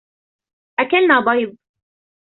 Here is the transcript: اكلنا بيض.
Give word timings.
اكلنا 0.79 1.19
بيض. 1.19 1.57